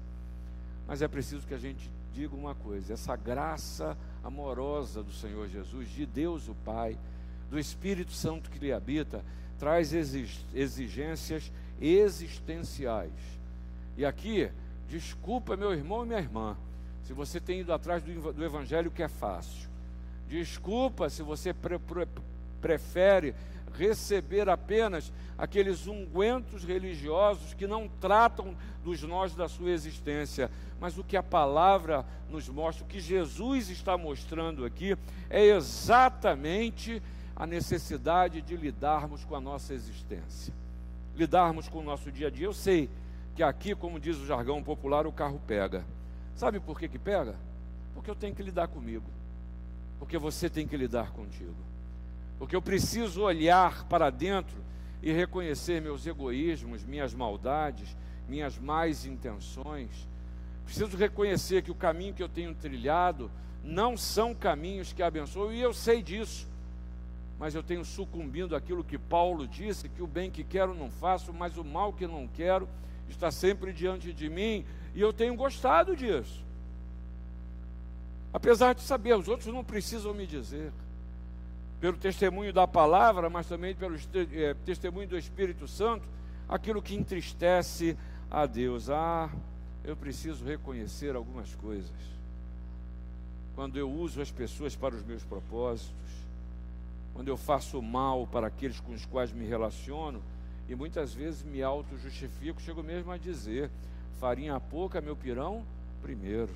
[0.86, 5.88] Mas é preciso que a gente diga uma coisa: essa graça amorosa do Senhor Jesus,
[5.90, 6.96] de Deus o Pai,
[7.50, 9.24] do Espírito Santo que lhe habita,
[9.58, 9.92] traz
[10.54, 13.12] exigências existenciais.
[13.96, 14.50] E aqui,
[14.88, 16.56] desculpa meu irmão e minha irmã,
[17.04, 19.68] se você tem ido atrás do, do Evangelho que é fácil.
[20.28, 22.08] Desculpa se você pre, pre,
[22.60, 23.34] prefere
[23.76, 31.04] receber apenas aqueles ungüentos religiosos que não tratam dos nós da sua existência, mas o
[31.04, 34.96] que a palavra nos mostra, o que Jesus está mostrando aqui,
[35.28, 37.02] é exatamente
[37.34, 40.54] a necessidade de lidarmos com a nossa existência,
[41.16, 42.46] lidarmos com o nosso dia a dia.
[42.46, 42.88] Eu sei
[43.34, 45.84] que aqui, como diz o jargão popular, o carro pega.
[46.34, 47.34] Sabe por que, que pega?
[47.94, 49.06] Porque eu tenho que lidar comigo,
[49.98, 51.54] porque você tem que lidar contigo,
[52.38, 54.56] porque eu preciso olhar para dentro
[55.02, 57.96] e reconhecer meus egoísmos, minhas maldades,
[58.28, 60.08] minhas más intenções.
[60.64, 63.30] Preciso reconhecer que o caminho que eu tenho trilhado
[63.62, 66.48] não são caminhos que abençoam, e eu sei disso
[67.38, 71.32] mas eu tenho sucumbindo àquilo que Paulo disse: que o bem que quero não faço,
[71.32, 72.68] mas o mal que não quero
[73.08, 76.42] está sempre diante de mim, e eu tenho gostado disso.
[78.32, 80.72] Apesar de saber, os outros não precisam me dizer,
[81.80, 83.96] pelo testemunho da palavra, mas também pelo
[84.32, 86.08] é, testemunho do Espírito Santo,
[86.48, 87.96] aquilo que entristece
[88.30, 88.90] a Deus.
[88.90, 89.30] Ah,
[89.84, 91.92] eu preciso reconhecer algumas coisas.
[93.54, 95.92] Quando eu uso as pessoas para os meus propósitos,
[97.14, 100.20] quando eu faço mal para aqueles com os quais me relaciono,
[100.68, 103.70] e muitas vezes me auto-justifico, chego mesmo a dizer:
[104.18, 105.64] farinha pouca, meu pirão
[106.02, 106.52] primeiro,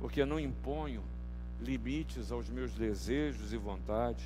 [0.00, 1.02] porque não imponho
[1.60, 4.24] limites aos meus desejos e vontades,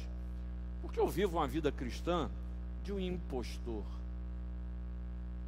[0.81, 2.31] porque eu vivo uma vida cristã
[2.85, 3.83] de um impostor,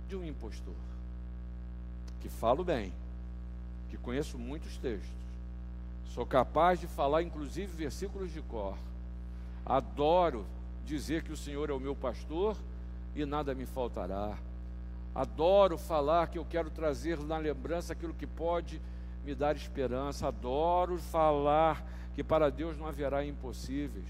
[0.09, 0.75] de um impostor,
[2.21, 2.93] que falo bem,
[3.89, 5.09] que conheço muitos textos,
[6.13, 8.77] sou capaz de falar inclusive versículos de cor
[9.69, 10.47] Adoro
[10.87, 12.57] dizer que o Senhor é o meu pastor
[13.15, 14.39] e nada me faltará.
[15.15, 18.81] Adoro falar que eu quero trazer na lembrança aquilo que pode
[19.27, 20.29] me dar esperança.
[20.29, 24.09] Adoro falar que para Deus não haverá impossíveis.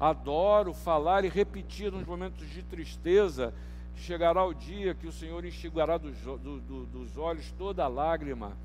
[0.00, 3.52] Adoro falar e repetir nos momentos de tristeza
[3.94, 7.88] que chegará o dia que o Senhor enxugará dos, do, do, dos olhos toda a
[7.88, 8.56] lágrima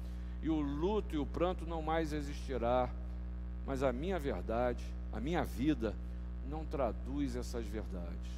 [0.41, 2.89] e o luto e o pranto não mais existirá.
[3.65, 5.93] Mas a minha verdade a minha vida
[6.49, 8.31] não traduz essas verdades.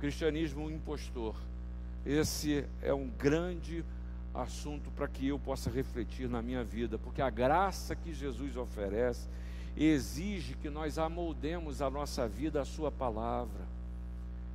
[0.00, 1.34] Cristianismo impostor.
[2.04, 3.84] Esse é um grande
[4.34, 9.26] assunto para que eu possa refletir na minha vida, porque a graça que Jesus oferece
[9.76, 13.74] exige que nós amoldemos a nossa vida à Sua palavra.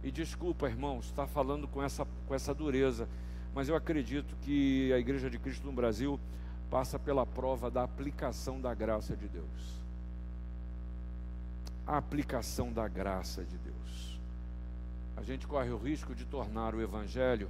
[0.03, 3.07] E desculpa, irmãos, estar falando com essa, com essa dureza,
[3.53, 6.19] mas eu acredito que a Igreja de Cristo no Brasil
[6.69, 9.79] passa pela prova da aplicação da graça de Deus
[11.89, 14.19] a aplicação da graça de Deus.
[15.17, 17.49] A gente corre o risco de tornar o Evangelho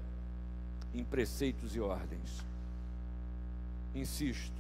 [0.96, 2.42] em preceitos e ordens.
[3.94, 4.56] Insisto,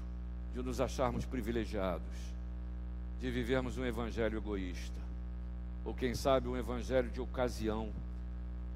[0.53, 2.03] de nos acharmos privilegiados,
[3.21, 4.99] de vivermos um Evangelho egoísta,
[5.85, 7.89] ou quem sabe um Evangelho de ocasião,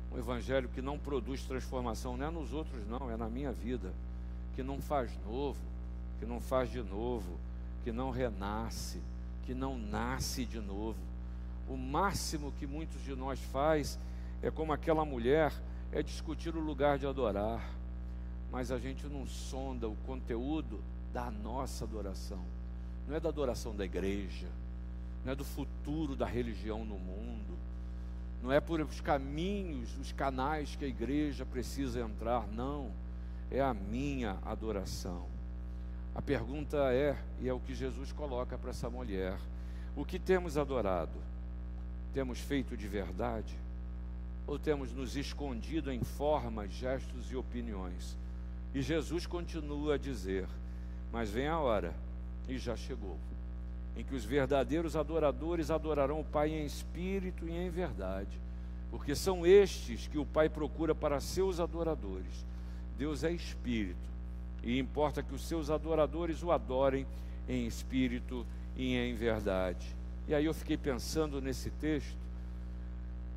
[0.10, 3.92] um Evangelho que não produz transformação, não é nos outros, não, é na minha vida,
[4.56, 5.60] que não faz novo,
[6.18, 7.38] que não faz de novo,
[7.84, 9.02] que não renasce
[9.46, 11.00] que não nasce de novo.
[11.68, 13.98] O máximo que muitos de nós faz
[14.42, 15.54] é como aquela mulher,
[15.92, 17.64] é discutir o lugar de adorar.
[18.52, 20.80] Mas a gente não sonda o conteúdo
[21.14, 22.44] da nossa adoração.
[23.08, 24.48] Não é da adoração da igreja,
[25.24, 27.58] não é do futuro da religião no mundo,
[28.42, 32.92] não é por os caminhos, os canais que a igreja precisa entrar, não.
[33.50, 35.33] É a minha adoração.
[36.16, 39.38] A pergunta é, e é o que Jesus coloca para essa mulher:
[39.96, 41.20] o que temos adorado?
[42.14, 43.58] Temos feito de verdade?
[44.46, 48.16] Ou temos nos escondido em formas, gestos e opiniões?
[48.74, 50.48] E Jesus continua a dizer:
[51.12, 51.94] Mas vem a hora,
[52.48, 53.18] e já chegou,
[53.96, 58.40] em que os verdadeiros adoradores adorarão o Pai em espírito e em verdade,
[58.92, 62.46] porque são estes que o Pai procura para seus adoradores.
[62.98, 64.13] Deus é espírito,
[64.64, 67.06] e importa que os seus adoradores o adorem
[67.48, 68.46] em espírito
[68.76, 69.94] e em verdade.
[70.28, 72.18] E aí eu fiquei pensando nesse texto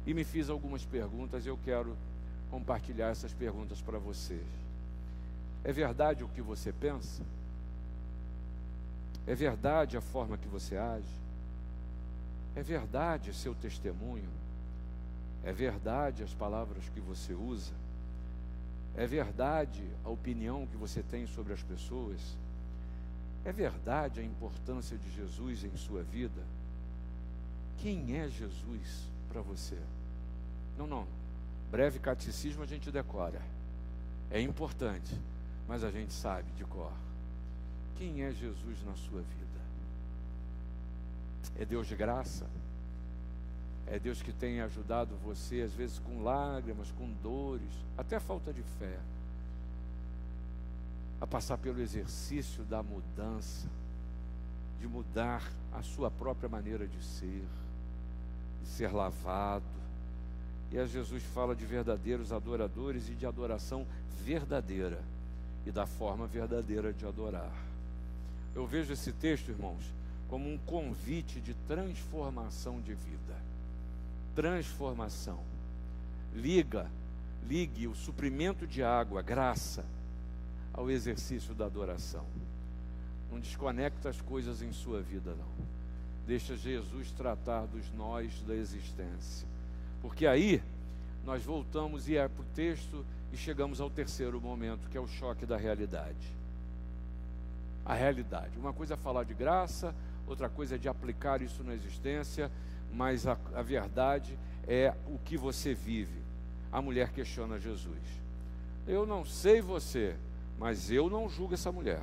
[0.06, 1.96] e me fiz algumas perguntas, e eu quero
[2.48, 4.46] compartilhar essas perguntas para vocês.
[5.64, 7.22] É verdade o que você pensa?
[9.26, 11.04] É verdade a forma que você age?
[12.54, 14.30] É verdade seu testemunho?
[15.44, 17.72] É verdade as palavras que você usa?
[18.96, 22.18] É verdade a opinião que você tem sobre as pessoas?
[23.44, 26.42] É verdade a importância de Jesus em sua vida?
[27.78, 29.78] Quem é Jesus para você?
[30.78, 31.06] Não, não.
[31.70, 33.40] Breve catecismo a gente decora.
[34.30, 35.14] É importante,
[35.68, 36.92] mas a gente sabe de cor.
[37.98, 39.60] Quem é Jesus na sua vida?
[41.58, 42.46] É Deus de graça?
[43.88, 48.62] É Deus que tem ajudado você, às vezes com lágrimas, com dores, até falta de
[48.78, 48.98] fé,
[51.20, 53.68] a passar pelo exercício da mudança,
[54.80, 57.44] de mudar a sua própria maneira de ser,
[58.62, 59.64] de ser lavado.
[60.72, 63.86] E a Jesus fala de verdadeiros adoradores e de adoração
[64.24, 65.00] verdadeira
[65.64, 67.52] e da forma verdadeira de adorar.
[68.54, 69.84] Eu vejo esse texto, irmãos,
[70.28, 73.36] como um convite de transformação de vida.
[74.36, 75.40] Transformação.
[76.32, 76.88] Liga,
[77.48, 79.84] ligue o suprimento de água, graça,
[80.72, 82.24] ao exercício da adoração.
[83.32, 85.66] Não desconecta as coisas em sua vida, não.
[86.28, 89.48] Deixa Jesus tratar dos nós da existência.
[90.00, 90.62] Porque aí
[91.24, 95.08] nós voltamos e é para o texto e chegamos ao terceiro momento, que é o
[95.08, 96.36] choque da realidade
[97.86, 98.50] a realidade.
[98.58, 99.94] Uma coisa é falar de graça,
[100.26, 102.50] outra coisa é de aplicar isso na existência,
[102.92, 106.20] mas a, a verdade é o que você vive.
[106.72, 107.98] A mulher questiona Jesus.
[108.86, 110.14] Eu não sei você,
[110.58, 112.02] mas eu não julgo essa mulher.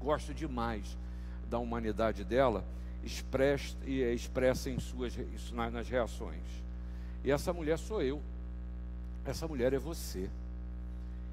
[0.00, 0.96] Gosto demais
[1.48, 2.64] da humanidade dela,
[3.04, 5.14] expressa, expressa em suas
[5.52, 6.42] nas reações.
[7.24, 8.20] E essa mulher sou eu.
[9.24, 10.28] Essa mulher é você.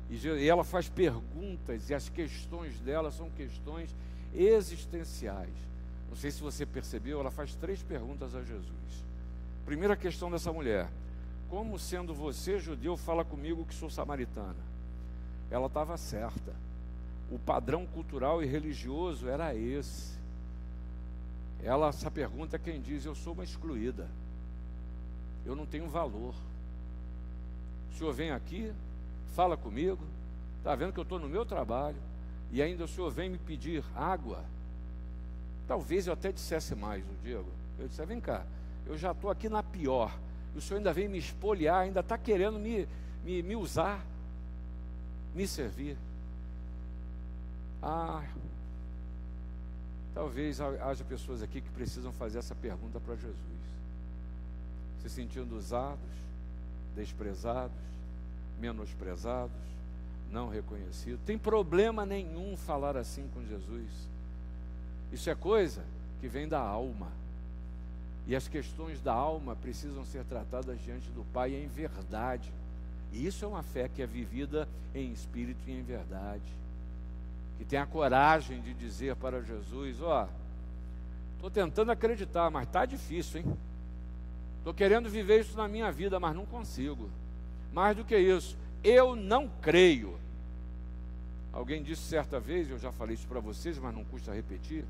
[0.10, 3.95] E ela faz perguntas, e as questões dela são questões
[4.34, 5.54] existenciais.
[6.10, 9.06] Não sei se você percebeu, ela faz três perguntas a Jesus.
[9.65, 10.89] Primeira questão dessa mulher:
[11.50, 14.69] Como sendo você judeu, fala comigo que sou samaritana?
[15.52, 16.54] Ela estava certa.
[17.32, 20.17] O padrão cultural e religioso era esse.
[21.62, 24.08] Ela, essa pergunta é quem diz: Eu sou uma excluída.
[25.45, 26.34] Eu não tenho valor.
[27.91, 28.72] O senhor vem aqui,
[29.36, 30.00] fala comigo,
[30.58, 31.98] está vendo que eu estou no meu trabalho,
[32.52, 34.43] e ainda o senhor vem me pedir água.
[35.70, 37.46] Talvez eu até dissesse mais, o Diego.
[37.78, 38.44] Eu disse, vem cá,
[38.88, 40.12] eu já estou aqui na pior,
[40.56, 42.88] o senhor ainda vem me espoliar, ainda está querendo me,
[43.24, 44.04] me, me usar,
[45.36, 45.96] me servir.
[47.84, 48.26] Ah,
[50.16, 53.38] talvez haja pessoas aqui que precisam fazer essa pergunta para Jesus,
[55.04, 56.00] se sentindo usados,
[56.96, 57.78] desprezados,
[58.60, 59.56] menosprezados,
[60.32, 61.22] não reconhecidos.
[61.28, 64.10] Tem problema nenhum falar assim com Jesus.
[65.12, 65.84] Isso é coisa
[66.19, 67.08] que vem da alma.
[68.27, 72.52] E as questões da alma precisam ser tratadas diante do Pai em verdade.
[73.12, 76.44] E isso é uma fé que é vivida em espírito e em verdade.
[77.58, 80.29] Que tem a coragem de dizer para Jesus: Ó, oh,
[81.36, 83.58] estou tentando acreditar, mas está difícil, hein?
[84.60, 87.10] Estou querendo viver isso na minha vida, mas não consigo.
[87.73, 90.17] Mais do que isso, eu não creio.
[91.52, 94.86] Alguém disse certa vez, eu já falei isso para vocês, mas não custa repetir,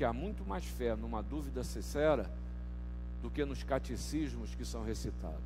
[0.00, 2.24] que há muito mais fé numa dúvida sincera
[3.20, 5.36] do que nos catecismos que são recitados.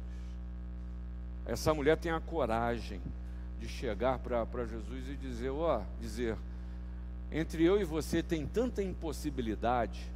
[1.45, 3.01] Essa mulher tem a coragem
[3.59, 6.37] de chegar para Jesus e dizer, ó, oh, dizer,
[7.33, 10.07] entre eu e você tem tanta impossibilidade,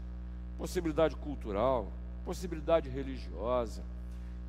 [0.57, 1.89] possibilidade cultural,
[2.25, 3.83] possibilidade religiosa,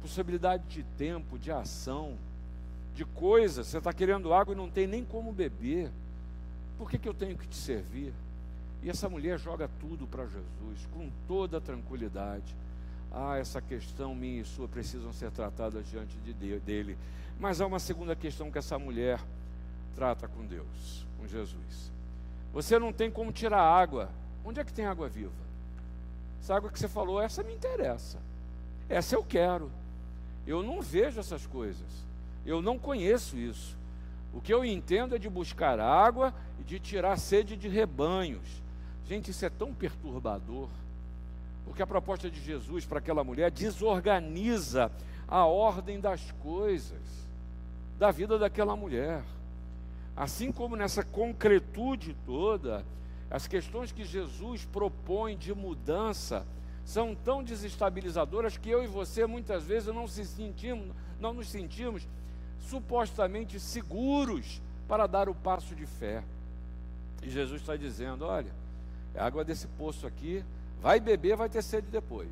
[0.04, 2.16] possibilidade de tempo, de ação,
[2.94, 3.66] de coisas.
[3.66, 5.90] Você está querendo água e não tem nem como beber.
[6.78, 8.14] Por que, que eu tenho que te servir?
[8.82, 12.56] E essa mulher joga tudo para Jesus, com toda tranquilidade.
[13.12, 16.98] Ah, essa questão minha e sua precisam ser tratadas diante de dele.
[17.40, 19.20] Mas há uma segunda questão que essa mulher
[19.96, 21.92] trata com Deus, com Jesus.
[22.54, 24.10] Você não tem como tirar água.
[24.46, 25.32] Onde é que tem água viva?
[26.42, 28.18] Essa água que você falou, essa me interessa.
[28.88, 29.70] Essa eu quero.
[30.48, 31.88] Eu não vejo essas coisas.
[32.46, 33.78] Eu não conheço isso.
[34.34, 38.62] O que eu entendo é de buscar água e de tirar sede de rebanhos.
[39.10, 40.70] Gente, isso é tão perturbador.
[41.66, 44.92] Porque a proposta de Jesus para aquela mulher desorganiza
[45.28, 47.02] a ordem das coisas
[47.98, 49.24] da vida daquela mulher.
[50.16, 52.86] Assim como nessa concretude toda,
[53.32, 56.46] as questões que Jesus propõe de mudança
[56.86, 62.08] são tão desestabilizadoras que eu e você muitas vezes não, se sentimos, não nos sentimos
[62.62, 66.24] supostamente seguros para dar o passo de fé.
[67.24, 68.52] E Jesus está dizendo: olha,
[69.16, 70.44] a água desse poço aqui,
[70.82, 72.30] vai beber, vai ter sede depois.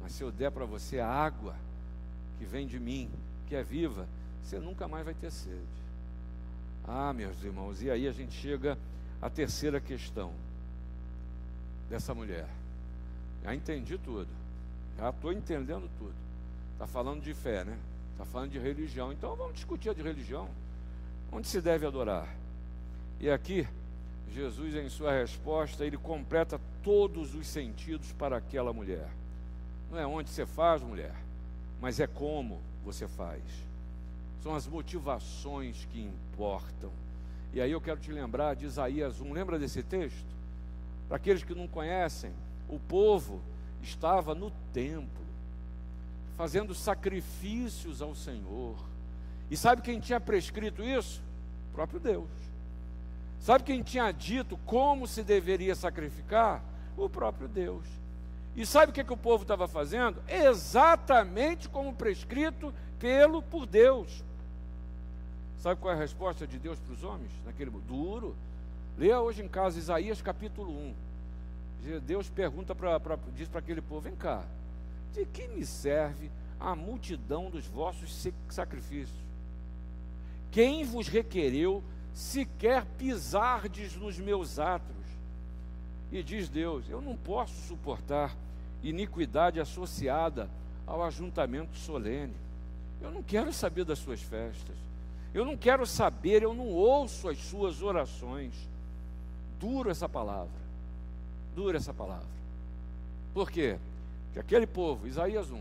[0.00, 1.54] Mas se eu der para você a água
[2.38, 3.10] que vem de mim,
[3.46, 4.06] que é viva,
[4.42, 5.82] você nunca mais vai ter sede.
[6.86, 8.76] Ah, meus irmãos, e aí a gente chega
[9.20, 10.32] à terceira questão
[11.88, 12.48] dessa mulher.
[13.44, 14.28] Já entendi tudo,
[14.98, 16.14] já estou entendendo tudo.
[16.72, 17.78] Está falando de fé, né?
[18.12, 19.12] Está falando de religião.
[19.12, 20.48] Então vamos discutir a de religião.
[21.30, 22.28] Onde se deve adorar?
[23.20, 23.66] E aqui,
[24.32, 29.08] Jesus, em sua resposta, ele completa todos os sentidos para aquela mulher.
[29.90, 31.14] Não é onde você faz, mulher,
[31.80, 33.42] mas é como você faz
[34.42, 36.90] são as motivações que importam.
[37.54, 40.26] E aí eu quero te lembrar de Isaías 1, lembra desse texto?
[41.06, 42.32] Para aqueles que não conhecem,
[42.68, 43.40] o povo
[43.80, 45.24] estava no templo,
[46.36, 48.76] fazendo sacrifícios ao Senhor.
[49.50, 51.22] E sabe quem tinha prescrito isso?
[51.70, 52.28] O próprio Deus.
[53.42, 56.62] Sabe quem tinha dito como se deveria sacrificar?
[56.96, 57.84] O próprio Deus.
[58.54, 60.22] E sabe o que, que o povo estava fazendo?
[60.28, 64.22] Exatamente como prescrito pelo por Deus.
[65.58, 67.32] Sabe qual é a resposta de Deus para os homens?
[67.44, 68.36] Naquele duro.
[68.96, 72.00] Leia hoje em casa Isaías capítulo 1.
[72.06, 74.44] Deus pergunta para diz para aquele povo: vem cá,
[75.12, 76.30] de que me serve
[76.60, 79.18] a multidão dos vossos sacrifícios?
[80.52, 81.82] Quem vos requereu
[82.14, 84.96] sequer pisardes nos meus atos?
[86.10, 88.34] E diz Deus: Eu não posso suportar
[88.82, 90.48] iniquidade associada
[90.86, 92.34] ao ajuntamento solene.
[93.00, 94.76] Eu não quero saber das suas festas.
[95.34, 98.52] Eu não quero saber, eu não ouço as suas orações.
[99.58, 100.62] Duro essa palavra.
[101.54, 102.26] Dura essa palavra.
[103.32, 103.78] Por quê?
[104.26, 105.60] Porque aquele povo, Isaías 1,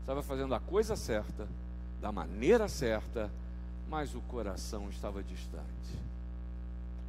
[0.00, 1.46] estava fazendo a coisa certa,
[2.00, 3.30] da maneira certa,
[3.92, 5.66] mas o coração estava distante.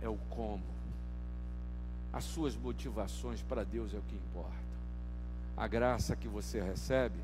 [0.01, 0.65] É o como.
[2.11, 4.51] As suas motivações para Deus é o que importa.
[5.55, 7.15] A graça que você recebe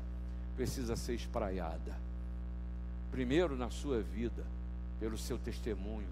[0.56, 1.94] precisa ser espraiada.
[3.10, 4.42] Primeiro na sua vida
[4.98, 6.08] pelo seu testemunho,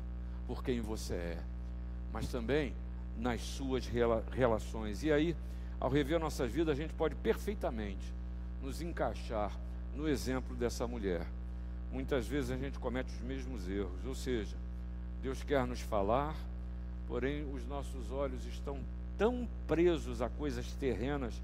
[0.47, 1.43] por quem você é,
[2.13, 2.75] mas também
[3.17, 3.89] nas suas
[4.31, 5.03] relações.
[5.03, 5.35] E aí,
[5.81, 8.13] ao rever nossas vidas, a gente pode perfeitamente
[8.63, 9.51] nos encaixar
[9.97, 11.27] no exemplo dessa mulher.
[11.93, 14.57] Muitas vezes a gente comete os mesmos erros, ou seja,
[15.23, 16.37] Deus quer nos falar,
[17.07, 18.79] porém os nossos olhos estão
[19.17, 21.35] tão presos a coisas terrenas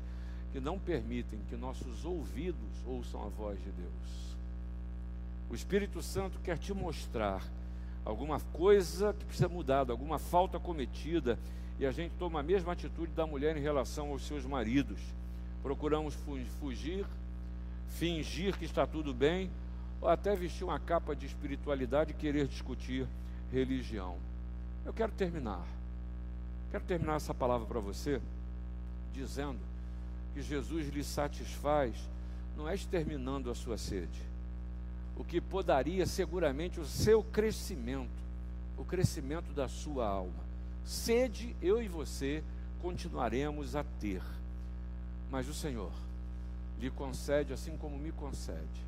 [0.52, 4.36] que não permitem que nossos ouvidos ouçam a voz de Deus.
[5.50, 7.42] O Espírito Santo quer te mostrar
[8.04, 11.38] alguma coisa que precisa mudar, alguma falta cometida,
[11.78, 15.00] e a gente toma a mesma atitude da mulher em relação aos seus maridos.
[15.62, 16.14] Procuramos
[16.60, 17.04] fugir,
[17.88, 19.50] fingir que está tudo bem,
[20.06, 23.06] até vestir uma capa de espiritualidade e querer discutir
[23.52, 24.16] religião.
[24.84, 25.64] Eu quero terminar.
[26.70, 28.20] Quero terminar essa palavra para você
[29.12, 29.60] dizendo
[30.34, 31.94] que Jesus lhe satisfaz
[32.56, 34.34] não é exterminando a sua sede
[35.16, 38.10] o que podaria seguramente o seu crescimento,
[38.76, 40.44] o crescimento da sua alma.
[40.84, 42.42] Sede, eu e você
[42.82, 44.22] continuaremos a ter,
[45.30, 45.92] mas o Senhor
[46.80, 48.84] lhe concede, assim como me concede,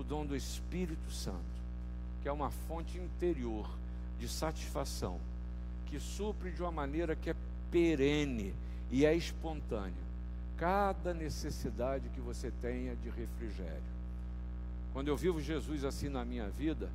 [0.00, 1.38] o dom do Espírito Santo,
[2.22, 3.68] que é uma fonte interior
[4.18, 5.18] de satisfação,
[5.86, 7.36] que supre de uma maneira que é
[7.70, 8.54] perene
[8.90, 10.10] e é espontâneo
[10.60, 13.82] cada necessidade que você tenha de refrigério.
[14.92, 16.90] Quando eu vivo Jesus assim na minha vida,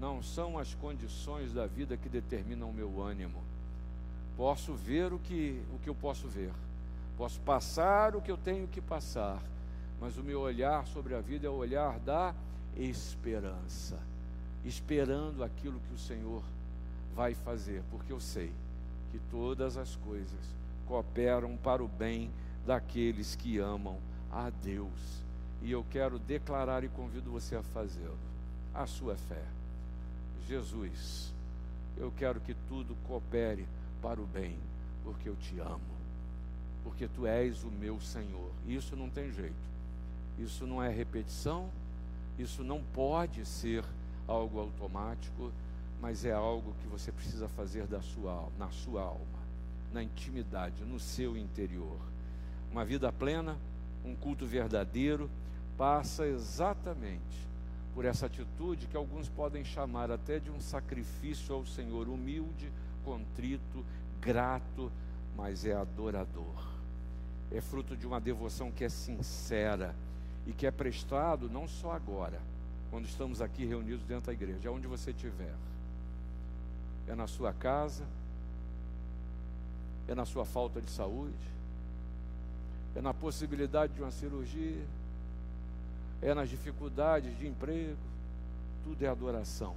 [0.00, 3.42] não são as condições da vida que determinam o meu ânimo.
[4.38, 6.50] Posso ver o que, o que eu posso ver,
[7.18, 9.42] posso passar o que eu tenho que passar,
[10.00, 12.34] mas o meu olhar sobre a vida é o olhar da
[12.76, 13.98] esperança,
[14.64, 16.42] esperando aquilo que o Senhor
[17.14, 18.52] vai fazer, porque eu sei
[19.12, 20.40] que todas as coisas
[20.86, 22.30] cooperam para o bem
[22.66, 23.98] daqueles que amam
[24.32, 25.22] a Deus.
[25.62, 28.18] E eu quero declarar e convido você a fazê-lo.
[28.74, 29.42] A sua fé.
[30.48, 31.32] Jesus,
[31.96, 33.66] eu quero que tudo coopere
[34.02, 34.58] para o bem,
[35.04, 35.80] porque eu te amo.
[36.82, 38.50] Porque tu és o meu Senhor.
[38.66, 39.73] Isso não tem jeito.
[40.38, 41.68] Isso não é repetição,
[42.38, 43.84] isso não pode ser
[44.26, 45.52] algo automático,
[46.00, 49.38] mas é algo que você precisa fazer da sua, na sua alma,
[49.92, 51.98] na intimidade, no seu interior.
[52.70, 53.56] Uma vida plena,
[54.04, 55.30] um culto verdadeiro,
[55.78, 57.44] passa exatamente
[57.94, 62.70] por essa atitude que alguns podem chamar até de um sacrifício ao Senhor, humilde,
[63.04, 63.84] contrito,
[64.20, 64.90] grato,
[65.36, 66.74] mas é adorador.
[67.52, 69.94] É fruto de uma devoção que é sincera
[70.46, 72.40] e que é prestado não só agora,
[72.90, 75.54] quando estamos aqui reunidos dentro da igreja, é onde você estiver.
[77.08, 78.04] É na sua casa,
[80.06, 81.34] é na sua falta de saúde,
[82.94, 84.84] é na possibilidade de uma cirurgia,
[86.22, 87.98] é nas dificuldades de emprego,
[88.84, 89.74] tudo é adoração.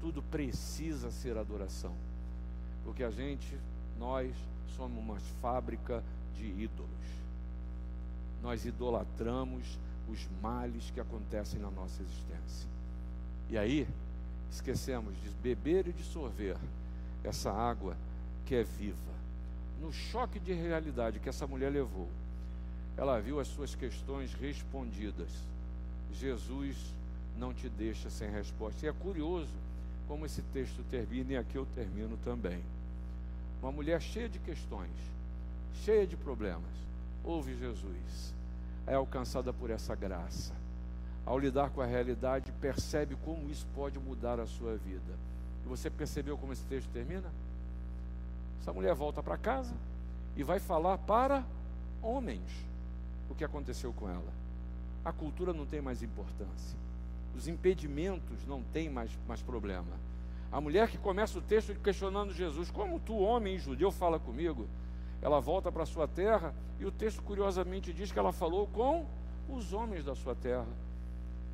[0.00, 1.94] Tudo precisa ser adoração.
[2.84, 3.56] Porque a gente,
[3.98, 4.34] nós,
[4.76, 6.02] somos uma fábrica
[6.36, 6.90] de ídolos.
[8.42, 9.78] Nós idolatramos
[10.08, 12.68] os males que acontecem na nossa existência.
[13.48, 13.86] E aí,
[14.50, 16.56] esquecemos de beber e de sorver
[17.24, 17.96] essa água
[18.46, 18.96] que é viva.
[19.80, 22.08] No choque de realidade que essa mulher levou,
[22.96, 25.30] ela viu as suas questões respondidas.
[26.12, 26.76] Jesus
[27.38, 28.84] não te deixa sem resposta.
[28.84, 29.52] E é curioso
[30.06, 32.60] como esse texto termina, e aqui eu termino também.
[33.62, 34.90] Uma mulher cheia de questões,
[35.84, 36.62] cheia de problemas,
[37.24, 38.34] ouve Jesus,
[38.86, 40.52] é alcançada por essa graça.
[41.24, 45.14] Ao lidar com a realidade, percebe como isso pode mudar a sua vida.
[45.64, 47.30] E você percebeu como esse texto termina?
[48.60, 49.74] Essa mulher volta para casa
[50.36, 51.44] e vai falar para
[52.02, 52.42] homens
[53.30, 54.32] o que aconteceu com ela.
[55.04, 56.76] A cultura não tem mais importância.
[57.36, 59.92] Os impedimentos não têm mais, mais problema.
[60.50, 64.66] A mulher que começa o texto questionando Jesus, como tu, homem judeu, fala comigo?
[65.22, 69.06] Ela volta para sua terra e o texto curiosamente diz que ela falou com
[69.48, 70.66] os homens da sua terra.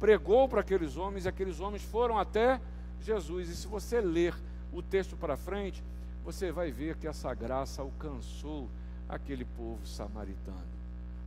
[0.01, 2.61] Pregou para aqueles homens e aqueles homens foram até
[3.03, 3.49] Jesus.
[3.51, 4.35] E se você ler
[4.73, 5.83] o texto para frente,
[6.25, 8.69] você vai ver que essa graça alcançou
[9.09, 10.79] aquele povo samaritano.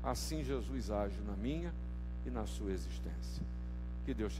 [0.03, 1.73] Assim Jesus age na minha
[2.25, 3.43] e na sua existência.
[4.05, 4.39] Que Deus te